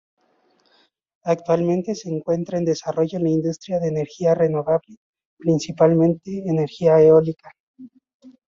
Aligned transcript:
Actualmente 1.25 1.93
se 1.93 2.09
encuentra 2.09 2.57
en 2.57 2.65
desarrollo 2.65 3.19
la 3.19 3.29
industria 3.29 3.77
de 3.79 3.89
energía 3.89 4.33
renovable, 4.33 4.95
principalmente 5.37 6.39
energía 6.47 6.99
eólica. 7.03 7.51